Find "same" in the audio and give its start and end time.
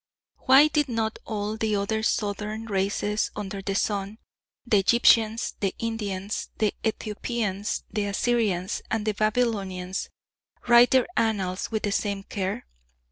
11.91-12.23